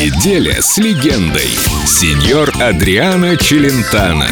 [0.00, 1.58] Неделя с легендой.
[1.84, 4.28] Сеньор Адриано Челентано.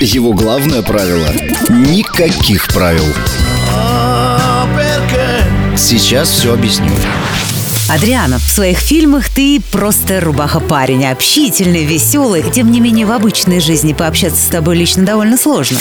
[0.00, 1.28] Его главное правило–
[1.68, 3.04] никаких правил.
[5.76, 6.92] Сейчас все объясню.
[7.88, 12.44] Адриана, в своих фильмах ты просто рубаха-парень, общительный, веселый.
[12.52, 15.78] Тем не менее, в обычной жизни пообщаться с тобой лично довольно сложно.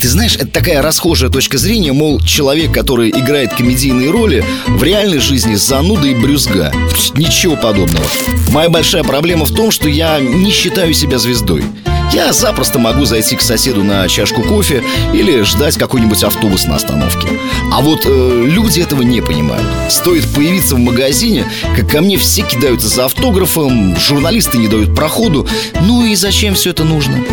[0.00, 5.18] Ты знаешь, это такая расхожая точка зрения, мол, человек, который играет комедийные роли, в реальной
[5.18, 6.72] жизни зануда и брюзга.
[7.14, 8.06] Ничего подобного.
[8.50, 11.64] Моя большая проблема в том, что я не считаю себя звездой.
[12.12, 14.82] Я запросто могу зайти к соседу на чашку кофе
[15.12, 17.28] или ждать какой-нибудь автобус на остановке.
[17.72, 19.66] А вот э, люди этого не понимают.
[19.88, 21.46] Стоит появиться в магазине,
[21.76, 25.46] как ко мне все кидаются за автографом, журналисты не дают проходу.
[25.82, 27.24] Ну и зачем все это нужно?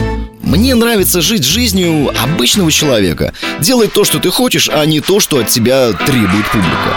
[0.41, 3.33] Мне нравится жить жизнью обычного человека.
[3.59, 6.95] Делать то, что ты хочешь, а не то, что от тебя требует публика.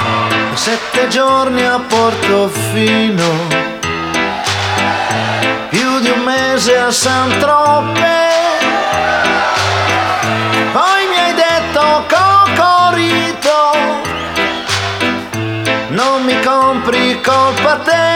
[6.30, 8.18] Mese a San Troppe.
[10.72, 13.58] Poi mi hai detto Cocorito
[15.88, 18.08] Non mi compri colpa te.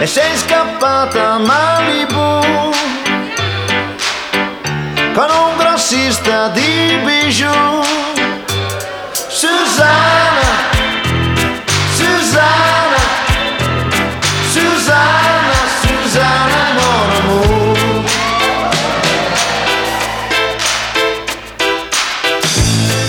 [0.00, 2.40] E sei scappata a Malibu
[5.14, 7.82] con un grossista di bijou.
[9.12, 10.47] Susanna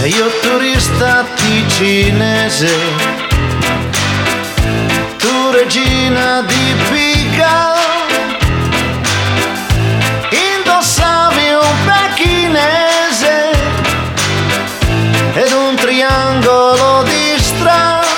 [0.02, 2.74] e io turista ticinese
[5.18, 7.74] tu regina di Pica
[10.30, 13.52] indossavi un pechinese
[15.34, 18.10] ed un triangolo di strass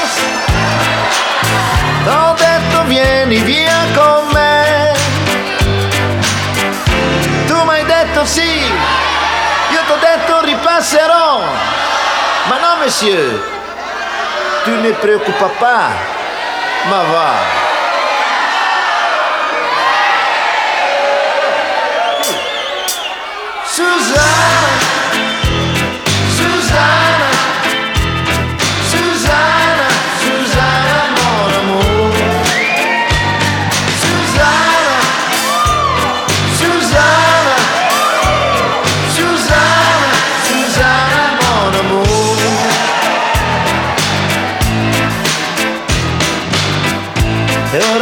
[2.04, 4.94] t'ho detto vieni via con me.
[7.48, 8.52] Tu mi detto sì.
[9.72, 11.44] Io t'ho detto ripasserò non.
[12.50, 13.42] Mais non, monsieur.
[14.66, 15.90] Tu ne préoccupes pas.
[16.90, 17.32] Ma va.
[23.66, 24.51] Suzanne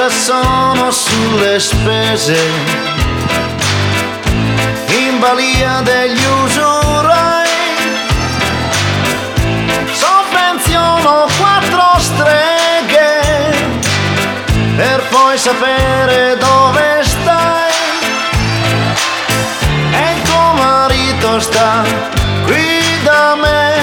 [0.09, 2.38] sono sulle spese
[4.88, 7.47] in balia degli usurai.
[9.92, 13.22] Sovvenziono quattro streghe
[14.75, 17.72] per poi sapere dove stai.
[19.92, 21.84] E tuo marito sta
[22.46, 23.79] qui da me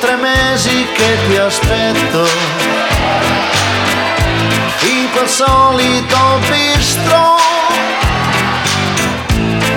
[0.00, 2.26] tre mesi che ti aspetto.
[4.82, 7.36] In quel solito bistro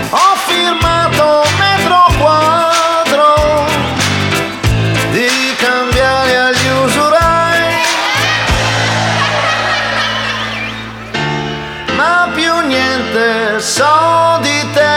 [0.09, 3.65] ho firmato metro quadro
[5.11, 7.81] di cambiare agli usurai.
[11.95, 14.92] Ma più niente so di te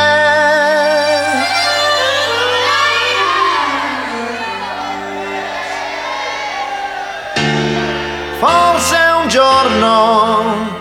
[9.36, 10.76] giorno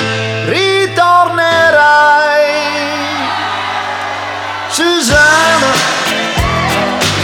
[0.45, 1.75] ritornerai
[4.69, 5.71] Susanna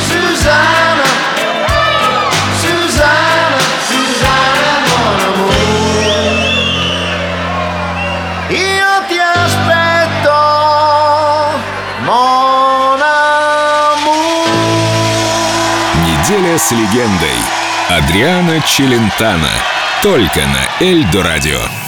[0.10, 1.08] Susanna
[2.60, 5.56] Susanna Susanna mon amour
[8.50, 10.36] Io ti aspetto
[12.02, 14.50] mon amour
[16.04, 17.40] Неделя с легендой.
[17.88, 19.81] Адриано Челентано.
[20.04, 21.81] Только на Эльдо радио.